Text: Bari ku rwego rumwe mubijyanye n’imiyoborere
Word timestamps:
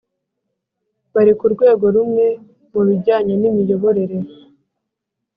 Bari 1.13 1.31
ku 1.39 1.45
rwego 1.53 1.85
rumwe 1.95 2.25
mubijyanye 2.71 3.33
n’imiyoborere 3.37 4.17